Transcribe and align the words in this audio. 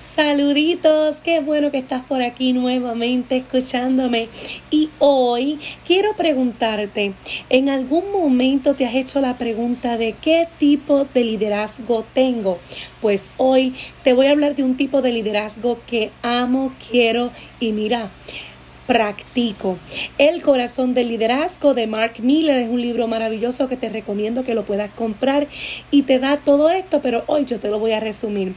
Saluditos, 0.00 1.18
qué 1.18 1.40
bueno 1.40 1.70
que 1.70 1.76
estás 1.76 2.02
por 2.06 2.22
aquí 2.22 2.54
nuevamente 2.54 3.36
escuchándome. 3.36 4.28
Y 4.70 4.88
hoy 4.98 5.60
quiero 5.86 6.14
preguntarte, 6.16 7.12
¿en 7.50 7.68
algún 7.68 8.10
momento 8.10 8.72
te 8.72 8.86
has 8.86 8.94
hecho 8.94 9.20
la 9.20 9.36
pregunta 9.36 9.98
de 9.98 10.14
qué 10.14 10.48
tipo 10.58 11.06
de 11.12 11.24
liderazgo 11.24 12.06
tengo? 12.14 12.58
Pues 13.02 13.32
hoy 13.36 13.74
te 14.02 14.14
voy 14.14 14.28
a 14.28 14.30
hablar 14.30 14.56
de 14.56 14.64
un 14.64 14.74
tipo 14.74 15.02
de 15.02 15.12
liderazgo 15.12 15.78
que 15.86 16.10
amo, 16.22 16.72
quiero 16.90 17.30
y 17.60 17.72
mira 17.72 18.08
practico. 18.90 19.78
El 20.18 20.42
corazón 20.42 20.94
del 20.94 21.06
liderazgo 21.06 21.74
de 21.74 21.86
Mark 21.86 22.14
Miller 22.18 22.56
es 22.56 22.68
un 22.68 22.80
libro 22.80 23.06
maravilloso 23.06 23.68
que 23.68 23.76
te 23.76 23.88
recomiendo 23.88 24.44
que 24.44 24.54
lo 24.54 24.64
puedas 24.64 24.90
comprar 24.90 25.46
y 25.92 26.02
te 26.02 26.18
da 26.18 26.38
todo 26.38 26.70
esto, 26.70 27.00
pero 27.00 27.22
hoy 27.28 27.44
yo 27.44 27.60
te 27.60 27.68
lo 27.68 27.78
voy 27.78 27.92
a 27.92 28.00
resumir. 28.00 28.54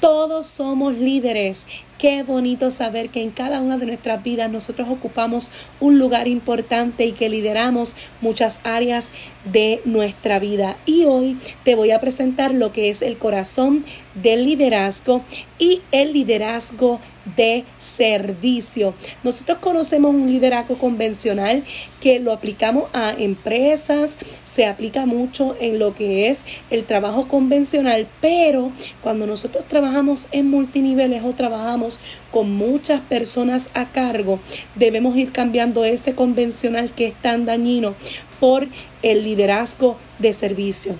Todos 0.00 0.46
somos 0.46 0.98
líderes. 0.98 1.66
Qué 1.98 2.22
bonito 2.22 2.70
saber 2.70 3.08
que 3.08 3.22
en 3.22 3.30
cada 3.30 3.62
una 3.62 3.78
de 3.78 3.86
nuestras 3.86 4.22
vidas 4.22 4.50
nosotros 4.50 4.88
ocupamos 4.90 5.50
un 5.80 5.98
lugar 5.98 6.28
importante 6.28 7.06
y 7.06 7.12
que 7.12 7.30
lideramos 7.30 7.96
muchas 8.20 8.60
áreas 8.64 9.10
de 9.50 9.80
nuestra 9.86 10.38
vida. 10.38 10.76
Y 10.84 11.06
hoy 11.06 11.38
te 11.64 11.74
voy 11.74 11.92
a 11.92 12.00
presentar 12.00 12.52
lo 12.52 12.72
que 12.72 12.90
es 12.90 13.00
el 13.00 13.16
corazón 13.16 13.86
del 14.14 14.44
liderazgo 14.44 15.22
y 15.58 15.80
el 15.92 16.12
liderazgo 16.12 17.00
de 17.34 17.64
servicio. 17.78 18.94
Nosotros 19.24 19.58
conocemos 19.58 20.14
un 20.14 20.30
liderazgo 20.30 20.78
convencional 20.78 21.64
que 22.00 22.20
lo 22.20 22.32
aplicamos 22.32 22.84
a 22.92 23.12
empresas, 23.18 24.18
se 24.44 24.66
aplica 24.66 25.06
mucho 25.06 25.56
en 25.60 25.78
lo 25.78 25.94
que 25.94 26.28
es 26.28 26.42
el 26.70 26.84
trabajo 26.84 27.26
convencional, 27.26 28.06
pero 28.20 28.70
cuando 29.02 29.26
nosotros 29.26 29.64
trabajamos 29.66 30.28
en 30.30 30.48
multiniveles 30.48 31.24
o 31.24 31.32
trabajamos 31.32 31.98
con 32.30 32.52
muchas 32.52 33.00
personas 33.00 33.70
a 33.74 33.86
cargo, 33.86 34.38
debemos 34.74 35.16
ir 35.16 35.32
cambiando 35.32 35.84
ese 35.84 36.14
convencional 36.14 36.90
que 36.90 37.08
es 37.08 37.14
tan 37.14 37.44
dañino 37.44 37.94
por 38.38 38.68
el 39.02 39.24
liderazgo 39.24 39.96
de 40.18 40.32
servicio. 40.32 40.96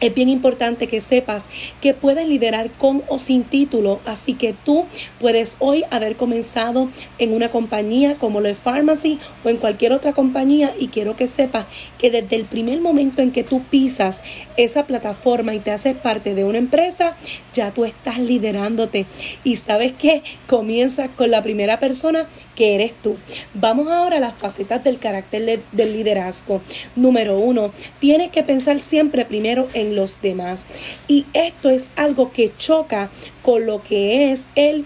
Es 0.00 0.14
bien 0.14 0.30
importante 0.30 0.86
que 0.86 1.02
sepas 1.02 1.48
que 1.82 1.92
puedes 1.92 2.26
liderar 2.26 2.70
con 2.70 3.02
o 3.08 3.18
sin 3.18 3.44
título, 3.44 4.00
así 4.06 4.32
que 4.32 4.54
tú 4.64 4.86
puedes 5.20 5.56
hoy 5.58 5.84
haber 5.90 6.16
comenzado 6.16 6.88
en 7.18 7.34
una 7.34 7.50
compañía 7.50 8.14
como 8.14 8.40
lo 8.40 8.48
es 8.48 8.56
Pharmacy 8.56 9.18
o 9.44 9.50
en 9.50 9.58
cualquier 9.58 9.92
otra 9.92 10.14
compañía 10.14 10.72
y 10.78 10.88
quiero 10.88 11.16
que 11.16 11.26
sepas 11.26 11.66
que 11.98 12.10
desde 12.10 12.36
el 12.36 12.46
primer 12.46 12.80
momento 12.80 13.20
en 13.20 13.30
que 13.30 13.44
tú 13.44 13.62
pisas 13.62 14.22
esa 14.56 14.86
plataforma 14.86 15.54
y 15.54 15.58
te 15.58 15.70
haces 15.70 15.96
parte 15.96 16.34
de 16.34 16.44
una 16.44 16.58
empresa, 16.58 17.14
ya 17.52 17.70
tú 17.70 17.84
estás 17.84 18.18
liderándote 18.18 19.04
y 19.44 19.56
sabes 19.56 19.92
que 19.92 20.22
comienzas 20.46 21.10
con 21.10 21.30
la 21.30 21.42
primera 21.42 21.78
persona 21.78 22.26
que 22.56 22.74
eres 22.74 22.92
tú. 23.02 23.16
Vamos 23.54 23.88
ahora 23.88 24.18
a 24.18 24.20
las 24.20 24.34
facetas 24.34 24.82
del 24.84 24.98
carácter 24.98 25.60
del 25.72 25.92
liderazgo. 25.92 26.60
Número 26.96 27.38
uno, 27.38 27.72
tienes 27.98 28.30
que 28.30 28.42
pensar 28.42 28.78
siempre 28.80 29.24
primero 29.24 29.68
en 29.74 29.89
los 29.96 30.20
demás. 30.22 30.66
Y 31.08 31.26
esto 31.32 31.70
es 31.70 31.90
algo 31.96 32.32
que 32.32 32.52
choca 32.56 33.10
con 33.42 33.66
lo 33.66 33.82
que 33.82 34.32
es 34.32 34.46
el 34.54 34.84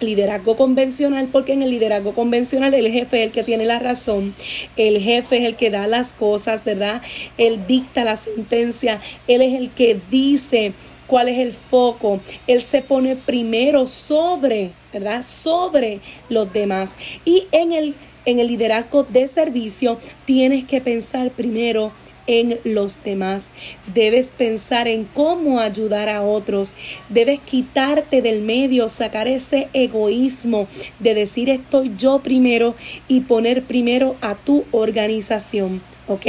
liderazgo 0.00 0.56
convencional, 0.56 1.28
porque 1.30 1.52
en 1.52 1.62
el 1.62 1.70
liderazgo 1.70 2.14
convencional 2.14 2.74
el 2.74 2.90
jefe 2.90 3.20
es 3.20 3.26
el 3.26 3.32
que 3.32 3.44
tiene 3.44 3.66
la 3.66 3.78
razón, 3.78 4.34
el 4.76 5.00
jefe 5.00 5.38
es 5.38 5.44
el 5.44 5.56
que 5.56 5.70
da 5.70 5.86
las 5.86 6.12
cosas, 6.12 6.64
¿verdad? 6.64 7.02
Él 7.38 7.66
dicta 7.66 8.04
la 8.04 8.16
sentencia, 8.16 9.00
él 9.28 9.42
es 9.42 9.54
el 9.54 9.70
que 9.70 10.00
dice 10.10 10.72
cuál 11.06 11.28
es 11.28 11.38
el 11.38 11.52
foco, 11.52 12.20
él 12.46 12.62
se 12.62 12.82
pone 12.82 13.16
primero 13.16 13.86
sobre, 13.86 14.72
¿verdad? 14.92 15.24
Sobre 15.26 16.00
los 16.28 16.52
demás. 16.52 16.96
Y 17.24 17.44
en 17.52 17.72
el, 17.72 17.94
en 18.24 18.38
el 18.38 18.46
liderazgo 18.46 19.04
de 19.04 19.28
servicio 19.28 19.98
tienes 20.24 20.64
que 20.64 20.80
pensar 20.80 21.30
primero 21.30 21.92
en 22.30 22.60
los 22.62 23.02
demás. 23.02 23.48
Debes 23.92 24.30
pensar 24.30 24.86
en 24.86 25.04
cómo 25.04 25.58
ayudar 25.58 26.08
a 26.08 26.22
otros. 26.22 26.74
Debes 27.08 27.40
quitarte 27.40 28.22
del 28.22 28.40
medio, 28.40 28.88
sacar 28.88 29.26
ese 29.26 29.68
egoísmo 29.72 30.68
de 31.00 31.14
decir 31.14 31.50
estoy 31.50 31.90
yo 31.98 32.20
primero 32.20 32.76
y 33.08 33.22
poner 33.22 33.64
primero 33.64 34.14
a 34.20 34.36
tu 34.36 34.64
organización. 34.70 35.82
¿Ok? 36.06 36.26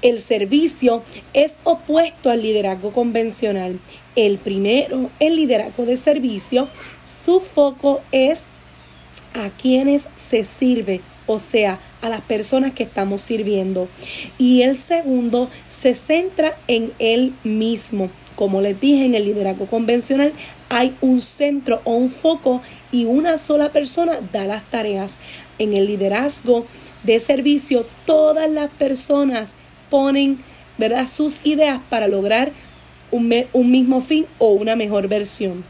El 0.00 0.18
servicio 0.18 1.02
es 1.34 1.54
opuesto 1.64 2.30
al 2.30 2.40
liderazgo 2.40 2.92
convencional. 2.92 3.78
El 4.16 4.38
primero, 4.38 5.10
el 5.20 5.36
liderazgo 5.36 5.84
de 5.84 5.98
servicio, 5.98 6.68
su 7.04 7.40
foco 7.40 8.00
es 8.12 8.44
a 9.34 9.50
quienes 9.50 10.08
se 10.16 10.44
sirve 10.44 11.02
o 11.28 11.38
sea, 11.38 11.78
a 12.02 12.08
las 12.08 12.22
personas 12.22 12.72
que 12.72 12.82
estamos 12.82 13.22
sirviendo. 13.22 13.88
Y 14.38 14.62
el 14.62 14.76
segundo 14.76 15.48
se 15.68 15.94
centra 15.94 16.56
en 16.66 16.90
él 16.98 17.34
mismo. 17.44 18.10
Como 18.34 18.60
les 18.60 18.80
dije, 18.80 19.04
en 19.04 19.14
el 19.14 19.26
liderazgo 19.26 19.66
convencional 19.66 20.32
hay 20.68 20.94
un 21.00 21.20
centro 21.20 21.80
o 21.84 21.92
un 21.92 22.10
foco 22.10 22.62
y 22.90 23.04
una 23.04 23.38
sola 23.38 23.70
persona 23.70 24.18
da 24.32 24.46
las 24.46 24.64
tareas. 24.70 25.18
En 25.58 25.74
el 25.74 25.86
liderazgo 25.86 26.66
de 27.04 27.20
servicio, 27.20 27.86
todas 28.06 28.50
las 28.50 28.70
personas 28.70 29.52
ponen 29.90 30.38
¿verdad? 30.78 31.06
sus 31.06 31.40
ideas 31.44 31.80
para 31.90 32.08
lograr 32.08 32.52
un, 33.10 33.32
un 33.52 33.70
mismo 33.70 34.00
fin 34.00 34.26
o 34.38 34.52
una 34.52 34.76
mejor 34.76 35.08
versión. 35.08 35.64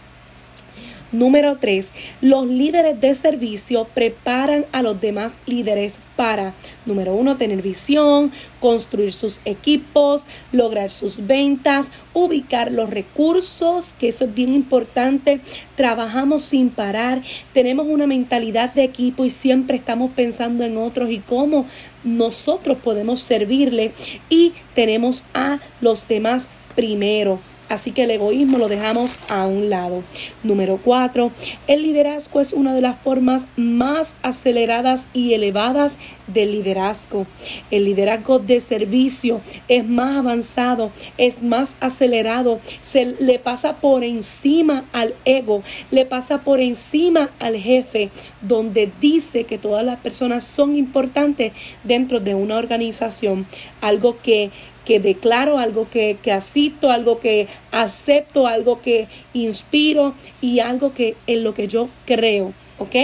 Número 1.11 1.57
3. 1.57 1.89
Los 2.21 2.47
líderes 2.47 3.01
de 3.01 3.15
servicio 3.15 3.87
preparan 3.95 4.67
a 4.73 4.83
los 4.83 5.01
demás 5.01 5.33
líderes 5.47 6.01
para, 6.17 6.53
número 6.85 7.15
1, 7.15 7.39
tener 7.39 7.63
visión, 7.63 8.31
construir 8.61 9.15
sus 9.15 9.41
equipos, 9.47 10.25
lograr 10.53 10.91
sus 10.91 11.27
ventas, 11.27 11.93
ubicar 12.13 12.73
los 12.73 12.91
recursos, 12.91 13.95
que 13.99 14.09
eso 14.09 14.27
es 14.27 14.35
bien 14.35 14.53
importante. 14.53 15.41
Trabajamos 15.77 16.43
sin 16.43 16.69
parar, 16.69 17.23
tenemos 17.55 17.87
una 17.87 18.07
mentalidad 18.07 18.75
de 18.75 18.85
equipo 18.85 19.25
y 19.25 19.31
siempre 19.31 19.77
estamos 19.79 20.11
pensando 20.13 20.65
en 20.65 20.77
otros 20.77 21.11
y 21.11 21.21
cómo 21.21 21.65
nosotros 22.05 22.77
podemos 22.85 23.21
servirle 23.21 23.93
y 24.29 24.53
tenemos 24.75 25.25
a 25.33 25.61
los 25.81 26.07
demás 26.07 26.49
primero. 26.77 27.41
Así 27.69 27.93
que 27.93 28.05
el 28.05 28.11
egoísmo 28.11 28.59
lo 28.59 28.69
dejamos 28.69 29.19
a 29.29 29.47
un 29.47 29.71
lado. 29.71 30.03
Número 30.43 30.79
cuatro, 30.83 31.31
el 31.67 31.83
liderazgo 31.83 32.41
es 32.41 32.53
una 32.53 32.75
de 32.75 32.81
las 32.81 32.99
formas 32.99 33.47
más 33.57 34.15
aceleradas 34.23 35.07
y 35.13 35.35
elevadas 35.35 35.97
del 36.27 36.53
liderazgo. 36.53 37.27
El 37.71 37.85
liderazgo 37.85 38.39
de 38.39 38.61
servicio 38.61 39.41
es 39.69 39.87
más 39.87 40.17
avanzado, 40.17 40.91
es 41.17 41.43
más 41.43 41.77
acelerado, 41.81 42.61
se 42.83 43.17
le 43.21 43.39
pasa 43.39 43.77
por 43.77 44.05
encima 44.05 44.85
al 44.93 45.15
ego, 45.25 45.63
le 45.91 46.07
pasa 46.07 46.43
por 46.43 46.61
encima 46.61 47.31
al 47.39 47.57
jefe, 47.57 48.11
donde 48.43 48.91
dice 49.01 49.45
que 49.45 49.59
todas 49.59 49.85
las 49.85 49.99
personas 49.99 50.45
son 50.45 50.77
importantes 50.77 51.53
dentro 51.85 52.21
de 52.21 52.35
una 52.35 52.57
organización. 52.57 53.47
Algo 53.81 54.19
que 54.23 54.51
que 54.89 55.01
declaro, 55.01 55.59
algo 55.59 55.87
que, 55.91 56.17
que 56.23 56.33
asisto, 56.33 56.91
algo 56.91 57.21
que 57.21 57.47
acepto, 57.73 58.47
algo 58.47 58.81
que 58.81 59.07
inspiro 59.35 60.15
y 60.41 60.61
algo 60.61 60.95
que 60.95 61.15
en 61.27 61.45
lo 61.45 61.53
que 61.53 61.69
yo 61.69 61.91
creo. 62.07 62.55
¿Ok? 62.79 62.97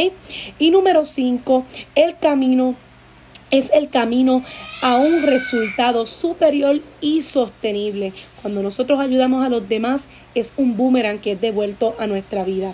Y 0.58 0.70
número 0.70 1.04
cinco, 1.04 1.66
el 1.94 2.16
camino 2.16 2.74
es 3.50 3.70
el 3.74 3.90
camino 3.90 4.42
a 4.80 4.96
un 4.96 5.24
resultado 5.24 6.06
superior 6.06 6.80
y 7.02 7.20
sostenible. 7.20 8.14
Cuando 8.40 8.62
nosotros 8.62 8.98
ayudamos 8.98 9.44
a 9.44 9.50
los 9.50 9.68
demás, 9.68 10.06
es 10.34 10.54
un 10.56 10.78
boomerang 10.78 11.20
que 11.20 11.32
es 11.32 11.40
devuelto 11.40 11.94
a 11.98 12.06
nuestra 12.06 12.44
vida. 12.44 12.72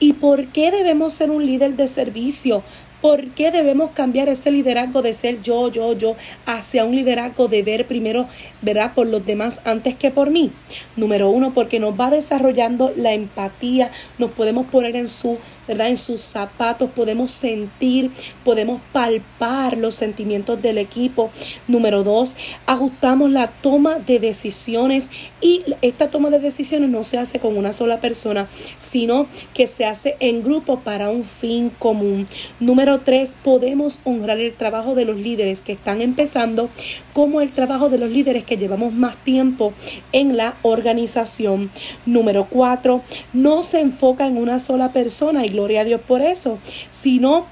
¿Y 0.00 0.14
por 0.14 0.48
qué 0.48 0.72
debemos 0.72 1.12
ser 1.12 1.30
un 1.30 1.46
líder 1.46 1.76
de 1.76 1.86
servicio? 1.86 2.64
¿Por 3.00 3.28
qué 3.28 3.50
debemos 3.50 3.92
cambiar 3.92 4.28
ese 4.28 4.50
liderazgo 4.50 5.02
de 5.02 5.14
ser 5.14 5.40
yo, 5.40 5.70
yo, 5.70 5.92
yo, 5.92 6.16
hacia 6.46 6.84
un 6.84 6.96
liderazgo 6.96 7.46
de 7.46 7.62
ver 7.62 7.86
primero, 7.86 8.26
¿verdad?, 8.60 8.92
por 8.94 9.06
los 9.06 9.24
demás 9.24 9.60
antes 9.64 9.94
que 9.94 10.10
por 10.10 10.30
mí. 10.30 10.50
Número 10.96 11.30
uno, 11.30 11.52
porque 11.54 11.78
nos 11.78 11.98
va 11.98 12.10
desarrollando 12.10 12.92
la 12.96 13.12
empatía, 13.12 13.90
nos 14.18 14.32
podemos 14.32 14.66
poner 14.66 14.96
en 14.96 15.06
su 15.06 15.38
¿verdad? 15.68 15.88
En 15.88 15.96
sus 15.96 16.22
zapatos, 16.22 16.90
podemos 16.90 17.30
sentir, 17.30 18.10
podemos 18.44 18.80
palpar 18.92 19.76
los 19.76 19.94
sentimientos 19.94 20.60
del 20.60 20.78
equipo. 20.78 21.30
Número 21.68 22.02
dos, 22.02 22.34
ajustamos 22.66 23.30
la 23.30 23.48
toma 23.48 23.98
de 23.98 24.18
decisiones 24.18 25.10
y 25.40 25.62
esta 25.82 26.08
toma 26.08 26.30
de 26.30 26.40
decisiones 26.40 26.90
no 26.90 27.04
se 27.04 27.18
hace 27.18 27.38
con 27.38 27.56
una 27.56 27.72
sola 27.72 28.00
persona, 28.00 28.48
sino 28.80 29.26
que 29.54 29.66
se 29.66 29.84
hace 29.84 30.16
en 30.20 30.42
grupo 30.42 30.80
para 30.80 31.10
un 31.10 31.24
fin 31.24 31.70
común. 31.78 32.26
Número 32.58 33.00
tres, 33.00 33.36
podemos 33.44 34.00
honrar 34.04 34.40
el 34.40 34.54
trabajo 34.54 34.94
de 34.94 35.04
los 35.04 35.16
líderes 35.18 35.60
que 35.60 35.72
están 35.72 36.00
empezando 36.00 36.70
como 37.12 37.40
el 37.40 37.50
trabajo 37.50 37.88
de 37.90 37.98
los 37.98 38.10
líderes 38.10 38.44
que 38.44 38.56
llevamos 38.56 38.92
más 38.92 39.16
tiempo 39.18 39.72
en 40.12 40.36
la 40.36 40.56
organización. 40.62 41.70
Número 42.06 42.46
cuatro, 42.48 43.02
no 43.32 43.62
se 43.62 43.80
enfoca 43.80 44.26
en 44.26 44.36
una 44.38 44.58
sola 44.58 44.92
persona 44.92 45.44
y 45.44 45.50
gloria 45.58 45.80
a 45.80 45.84
Dios 45.84 46.00
por 46.06 46.20
eso, 46.20 46.58
sino 46.90 47.46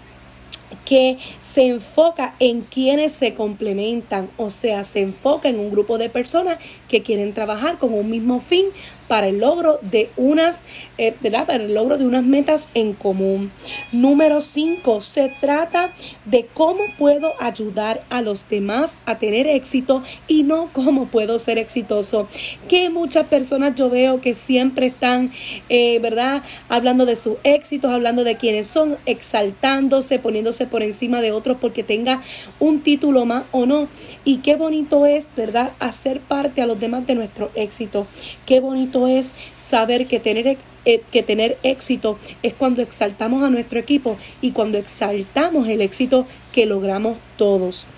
que 0.84 1.18
se 1.40 1.66
enfoca 1.66 2.34
en 2.38 2.60
quienes 2.60 3.12
se 3.12 3.34
complementan, 3.34 4.28
o 4.36 4.50
sea, 4.50 4.84
se 4.84 5.00
enfoca 5.00 5.48
en 5.48 5.58
un 5.58 5.70
grupo 5.70 5.98
de 5.98 6.08
personas 6.08 6.58
que 6.88 7.02
quieren 7.02 7.32
trabajar 7.32 7.78
con 7.78 7.92
un 7.94 8.10
mismo 8.10 8.40
fin 8.40 8.66
para 9.08 9.28
el 9.28 9.38
logro 9.38 9.78
de 9.82 10.10
unas, 10.16 10.62
eh, 10.98 11.14
¿verdad? 11.20 11.46
Para 11.46 11.64
el 11.64 11.74
logro 11.74 11.96
de 11.98 12.06
unas 12.06 12.24
metas 12.24 12.70
en 12.74 12.92
común. 12.92 13.50
Número 13.92 14.40
5, 14.40 15.00
se 15.00 15.32
trata 15.40 15.92
de 16.24 16.46
cómo 16.52 16.80
puedo 16.98 17.34
ayudar 17.40 18.02
a 18.10 18.20
los 18.20 18.48
demás 18.48 18.96
a 19.06 19.18
tener 19.18 19.46
éxito 19.46 20.02
y 20.26 20.42
no 20.42 20.68
cómo 20.72 21.06
puedo 21.06 21.38
ser 21.38 21.58
exitoso. 21.58 22.28
Que 22.68 22.90
muchas 22.90 23.26
personas 23.26 23.74
yo 23.76 23.90
veo 23.90 24.20
que 24.20 24.34
siempre 24.34 24.86
están, 24.86 25.30
eh, 25.68 25.98
¿verdad? 26.00 26.42
Hablando 26.68 27.06
de 27.06 27.16
sus 27.16 27.36
éxitos, 27.44 27.90
hablando 27.90 28.24
de 28.24 28.36
quiénes 28.36 28.66
son, 28.66 28.96
exaltándose, 29.06 30.18
poniéndose 30.18 30.66
por 30.66 30.82
encima 30.82 31.20
de 31.20 31.32
otros 31.32 31.58
porque 31.60 31.82
tenga 31.82 32.22
un 32.58 32.80
título 32.80 33.24
más 33.24 33.44
o 33.52 33.66
no. 33.66 33.88
Y 34.24 34.38
qué 34.38 34.56
bonito 34.56 35.06
es, 35.06 35.28
¿verdad? 35.36 35.72
Hacer 35.78 36.20
parte 36.20 36.62
a 36.62 36.66
los 36.66 36.75
demás 36.80 37.06
de 37.06 37.14
nuestro 37.14 37.50
éxito. 37.54 38.06
Qué 38.44 38.60
bonito 38.60 39.06
es 39.06 39.34
saber 39.58 40.06
que 40.06 40.20
tener 40.20 40.58
eh, 40.88 41.02
que 41.10 41.24
tener 41.24 41.58
éxito 41.64 42.16
es 42.44 42.54
cuando 42.54 42.80
exaltamos 42.80 43.42
a 43.42 43.50
nuestro 43.50 43.80
equipo 43.80 44.16
y 44.40 44.52
cuando 44.52 44.78
exaltamos 44.78 45.66
el 45.66 45.80
éxito 45.80 46.26
que 46.52 46.64
logramos 46.64 47.18
todos. 47.36 47.88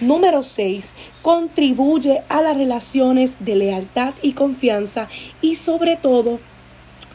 Número 0.00 0.42
6. 0.42 0.92
Contribuye 1.20 2.22
a 2.30 2.40
las 2.40 2.56
relaciones 2.56 3.36
de 3.40 3.54
lealtad 3.54 4.14
y 4.22 4.32
confianza 4.32 5.10
y 5.42 5.56
sobre 5.56 5.96
todo 5.96 6.40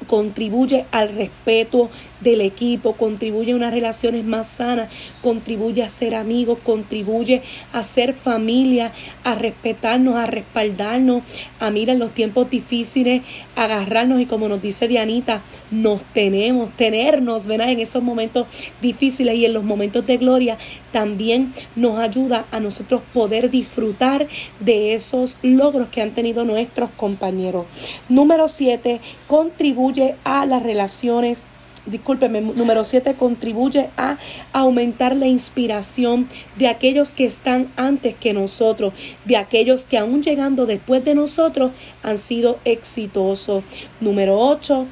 contribuye 0.07 0.85
al 0.91 1.15
respeto 1.15 1.89
del 2.19 2.41
equipo, 2.41 2.93
contribuye 2.93 3.51
a 3.51 3.55
unas 3.55 3.73
relaciones 3.73 4.23
más 4.23 4.47
sanas, 4.47 4.89
contribuye 5.21 5.83
a 5.83 5.89
ser 5.89 6.15
amigos, 6.15 6.59
contribuye 6.63 7.41
a 7.71 7.83
ser 7.83 8.13
familia, 8.13 8.91
a 9.23 9.35
respetarnos, 9.35 10.15
a 10.15 10.25
respaldarnos, 10.25 11.23
a 11.59 11.69
mirar 11.69 11.97
los 11.97 12.13
tiempos 12.13 12.49
difíciles, 12.49 13.21
agarrarnos 13.55 14.21
y 14.21 14.25
como 14.25 14.47
nos 14.47 14.61
dice 14.61 14.87
Dianita, 14.87 15.41
nos 15.71 16.01
tenemos, 16.13 16.71
tenernos, 16.71 17.45
¿verdad? 17.45 17.71
En 17.71 17.79
esos 17.79 18.03
momentos 18.03 18.47
difíciles 18.81 19.35
y 19.35 19.45
en 19.45 19.53
los 19.53 19.63
momentos 19.63 20.05
de 20.05 20.17
gloria 20.17 20.57
también 20.91 21.53
nos 21.75 21.99
ayuda 21.99 22.45
a 22.51 22.59
nosotros 22.59 23.01
poder 23.13 23.49
disfrutar 23.49 24.27
de 24.59 24.93
esos 24.93 25.37
logros 25.41 25.89
que 25.89 26.01
han 26.01 26.11
tenido 26.11 26.45
nuestros 26.45 26.89
compañeros. 26.91 27.65
Número 28.09 28.47
7, 28.47 29.01
contribuye 29.27 29.92
a 30.23 30.45
las 30.45 30.63
relaciones 30.63 31.45
discúlpeme, 31.85 32.41
número 32.41 32.83
7, 32.83 33.15
contribuye 33.15 33.89
a 33.97 34.17
aumentar 34.53 35.15
la 35.15 35.27
inspiración 35.27 36.27
de 36.57 36.67
aquellos 36.67 37.13
que 37.13 37.25
están 37.25 37.71
antes 37.75 38.15
que 38.15 38.33
nosotros, 38.33 38.93
de 39.25 39.37
aquellos 39.37 39.85
que 39.85 39.97
aún 39.97 40.23
llegando 40.23 40.65
después 40.65 41.03
de 41.03 41.15
nosotros 41.15 41.71
han 42.01 42.17
sido 42.17 42.59
exitosos. 42.63 43.63
Número 43.99 44.39
8, 44.39 44.85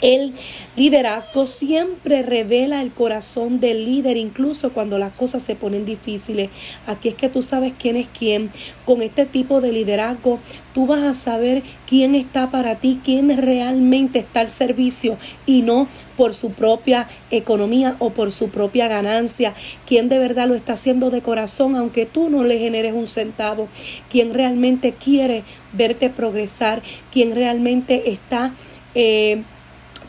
el 0.00 0.34
liderazgo 0.76 1.46
siempre 1.46 2.22
revela 2.22 2.82
el 2.82 2.90
corazón 2.90 3.60
del 3.60 3.84
líder, 3.84 4.16
incluso 4.16 4.72
cuando 4.72 4.98
las 4.98 5.12
cosas 5.12 5.42
se 5.42 5.54
ponen 5.54 5.86
difíciles. 5.86 6.50
Aquí 6.86 7.08
es 7.08 7.14
que 7.14 7.28
tú 7.28 7.42
sabes 7.42 7.72
quién 7.78 7.96
es 7.96 8.08
quién. 8.18 8.50
Con 8.84 9.02
este 9.02 9.24
tipo 9.24 9.60
de 9.60 9.72
liderazgo, 9.72 10.40
tú 10.74 10.86
vas 10.86 11.02
a 11.04 11.14
saber 11.14 11.62
quién 11.88 12.14
está 12.14 12.50
para 12.50 12.74
ti, 12.76 13.00
quién 13.04 13.34
realmente 13.36 14.18
está 14.18 14.40
al 14.40 14.50
servicio 14.50 15.16
y 15.46 15.62
no 15.62 15.88
por 16.16 16.34
su 16.34 16.50
propia 16.50 17.08
economía 17.30 17.96
o 17.98 18.10
por 18.10 18.30
su 18.30 18.50
propia 18.50 18.88
ganancia. 18.88 19.54
Quién 19.86 20.08
de 20.08 20.18
verdad 20.18 20.48
lo 20.48 20.54
está 20.54 20.74
haciendo 20.74 21.10
de 21.10 21.22
corazón, 21.22 21.76
aunque 21.76 22.04
tú 22.04 22.28
no 22.28 22.44
le 22.44 22.58
generes 22.58 22.92
un 22.94 23.06
centavo. 23.06 23.68
Quién 24.10 24.34
realmente 24.34 24.92
quiere 24.92 25.44
verte 25.72 26.10
progresar. 26.10 26.82
Quién 27.12 27.34
realmente 27.34 28.10
está... 28.10 28.52
Eh, 28.96 29.42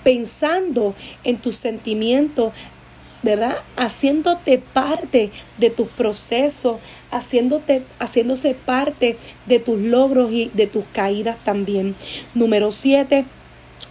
pensando 0.06 0.94
en 1.24 1.38
tus 1.38 1.56
sentimientos, 1.56 2.54
¿verdad? 3.24 3.58
Haciéndote 3.76 4.60
parte 4.60 5.32
de 5.58 5.72
tus 5.72 5.88
procesos, 5.88 6.78
haciéndote, 7.10 7.82
haciéndose 7.98 8.54
parte 8.54 9.18
de 9.48 9.60
tus 9.60 9.80
logros 9.80 10.32
y 10.32 10.52
de 10.54 10.68
tus 10.68 10.86
caídas 10.94 11.38
también. 11.44 11.96
Número 12.36 12.72
siete, 12.72 13.26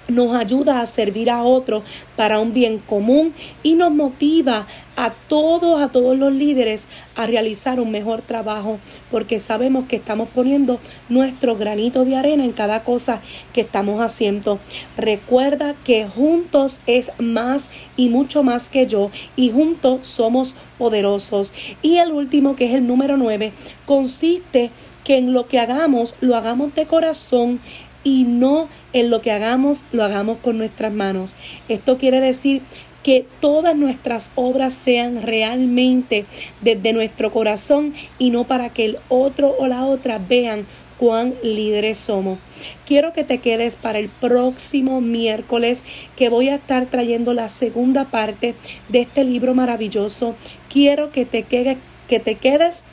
nos 0.09 0.35
ayuda 0.35 0.81
a 0.81 0.87
servir 0.87 1.31
a 1.31 1.43
otros 1.43 1.83
para 2.17 2.39
un 2.39 2.53
bien 2.53 2.79
común 2.79 3.33
y 3.63 3.75
nos 3.75 3.91
motiva 3.91 4.67
a 4.97 5.11
todos, 5.11 5.81
a 5.81 5.89
todos 5.89 6.17
los 6.17 6.33
líderes 6.33 6.87
a 7.17 7.27
realizar 7.27 7.81
un 7.81 7.91
mejor 7.91 8.23
trabajo 8.23 8.79
porque 9.11 9.41
sabemos 9.41 9.87
que 9.87 9.97
estamos 9.97 10.29
poniendo 10.29 10.79
nuestro 11.09 11.57
granito 11.57 12.05
de 12.05 12.17
arena 12.17 12.45
en 12.45 12.53
cada 12.53 12.85
cosa 12.85 13.21
que 13.53 13.63
estamos 13.63 14.01
haciendo. 14.01 14.59
Recuerda 14.97 15.75
que 15.85 16.07
juntos 16.07 16.81
es 16.87 17.11
más 17.19 17.71
y 17.97 18.09
mucho 18.09 18.43
más 18.43 18.69
que 18.69 18.87
yo 18.87 19.11
y 19.37 19.51
juntos 19.51 20.07
somos 20.07 20.55
poderosos. 20.79 21.55
Y 21.83 21.97
el 21.97 22.13
último, 22.13 22.57
que 22.57 22.67
es 22.67 22.75
el 22.75 22.87
número 22.87 23.17
9, 23.17 23.53
consiste 23.87 24.71
que 25.05 25.19
en 25.19 25.33
lo 25.33 25.47
que 25.47 25.61
hagamos 25.61 26.17
lo 26.21 26.35
hagamos 26.35 26.75
de 26.75 26.87
corazón 26.87 27.61
y 28.05 28.25
no 28.25 28.69
en 28.93 29.11
lo 29.11 29.21
que 29.21 29.33
hagamos, 29.33 29.85
lo 29.91 30.05
hagamos 30.05 30.39
con 30.39 30.59
nuestras 30.59 30.93
manos. 30.93 31.35
Esto 31.69 31.99
quiere 31.99 32.21
decir 32.21 32.63
que 33.03 33.27
todas 33.41 33.77
nuestras 33.77 34.31
obras 34.35 34.73
sean 34.73 35.23
realmente 35.23 36.25
desde 36.63 36.93
nuestro 36.93 37.33
corazón 37.33 37.95
y 38.19 38.31
no 38.31 38.45
para 38.45 38.71
que 38.71 38.87
el 38.87 38.99
otro 39.09 39.55
o 39.59 39.67
la 39.67 39.85
otra 39.85 40.19
vean 40.19 40.67
cuán 40.99 41.35
líderes 41.43 41.99
somos. 41.99 42.39
Quiero 42.87 43.13
que 43.13 43.25
te 43.25 43.39
quedes 43.39 43.77
para 43.77 43.99
el 43.99 44.09
próximo 44.09 45.01
miércoles 45.01 45.83
que 46.17 46.31
voy 46.31 46.49
a 46.49 46.55
estar 46.57 46.87
trayendo 46.87 47.35
la 47.35 47.49
segunda 47.49 48.05
parte 48.05 48.55
de 48.89 49.01
este 49.03 49.25
libro 49.25 49.55
maravilloso. 49.55 50.35
Quiero 50.71 51.11
que 51.11 51.27
te, 51.27 51.43
quede, 51.43 51.77
que 52.09 52.21
te 52.21 52.37
quedes 52.37 52.85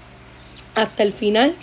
hasta 0.76 1.04
el 1.04 1.14
final 1.14 1.56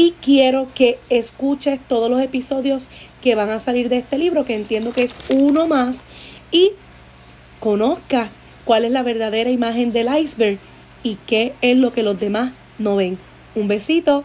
y 0.00 0.14
quiero 0.22 0.66
que 0.74 0.98
escuches 1.10 1.78
todos 1.86 2.10
los 2.10 2.22
episodios 2.22 2.88
que 3.20 3.34
van 3.34 3.50
a 3.50 3.58
salir 3.58 3.90
de 3.90 3.98
este 3.98 4.16
libro, 4.16 4.46
que 4.46 4.54
entiendo 4.54 4.94
que 4.94 5.02
es 5.02 5.14
uno 5.30 5.68
más, 5.68 5.98
y 6.50 6.70
conozca 7.58 8.30
cuál 8.64 8.86
es 8.86 8.92
la 8.92 9.02
verdadera 9.02 9.50
imagen 9.50 9.92
del 9.92 10.08
iceberg 10.08 10.58
y 11.02 11.18
qué 11.26 11.52
es 11.60 11.76
lo 11.76 11.92
que 11.92 12.02
los 12.02 12.18
demás 12.18 12.52
no 12.78 12.96
ven. 12.96 13.18
Un 13.54 13.68
besito. 13.68 14.24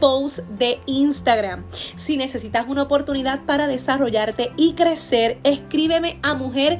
post 0.00 0.40
de 0.58 0.80
Instagram. 0.86 1.64
Si 1.96 2.16
necesitas 2.16 2.66
una 2.68 2.82
oportunidad 2.82 3.44
para 3.44 3.66
desarrollarte 3.66 4.52
y 4.56 4.74
crecer, 4.74 5.38
escríbeme 5.44 6.18
a 6.22 6.34
mujer 6.34 6.78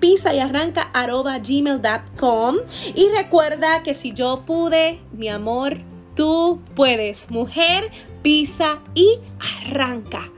pisa 0.00 0.32
y 0.34 0.38
arranca 0.38 0.90
gmail.com 0.94 2.56
y 2.94 3.08
recuerda 3.16 3.82
que 3.82 3.94
si 3.94 4.12
yo 4.12 4.44
pude, 4.46 5.00
mi 5.12 5.28
amor, 5.28 5.78
tú 6.14 6.60
puedes. 6.74 7.30
Mujer, 7.30 7.90
pisa 8.22 8.80
y 8.94 9.18
arranca. 9.64 10.30